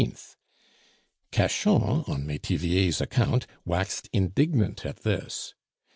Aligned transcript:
Cachan, 1.31 2.05
on 2.09 2.25
Metivier's 2.25 3.01
account, 3.01 3.45
waxed 3.65 4.09
indignant 4.11 4.83
at 4.83 5.03
this. 5.03 5.53